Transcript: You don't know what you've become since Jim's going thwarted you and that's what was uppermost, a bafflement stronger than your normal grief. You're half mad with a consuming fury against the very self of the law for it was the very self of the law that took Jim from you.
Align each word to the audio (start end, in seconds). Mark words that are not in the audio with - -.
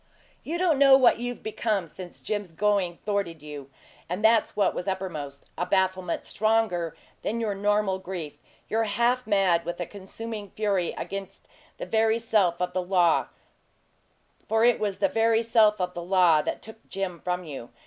You 0.43 0.57
don't 0.57 0.79
know 0.79 0.97
what 0.97 1.19
you've 1.19 1.43
become 1.43 1.85
since 1.85 2.23
Jim's 2.23 2.53
going 2.53 2.97
thwarted 3.05 3.43
you 3.43 3.69
and 4.09 4.25
that's 4.25 4.55
what 4.55 4.73
was 4.73 4.87
uppermost, 4.87 5.45
a 5.59 5.65
bafflement 5.67 6.25
stronger 6.25 6.97
than 7.21 7.39
your 7.39 7.53
normal 7.53 7.99
grief. 7.99 8.39
You're 8.67 8.85
half 8.85 9.27
mad 9.27 9.63
with 9.63 9.79
a 9.79 9.85
consuming 9.85 10.49
fury 10.55 10.95
against 10.97 11.47
the 11.77 11.85
very 11.85 12.17
self 12.17 12.59
of 12.59 12.73
the 12.73 12.81
law 12.81 13.27
for 14.49 14.65
it 14.65 14.79
was 14.79 14.97
the 14.97 15.07
very 15.07 15.43
self 15.43 15.79
of 15.79 15.93
the 15.93 16.01
law 16.01 16.41
that 16.41 16.63
took 16.63 16.89
Jim 16.89 17.19
from 17.19 17.43
you. 17.43 17.69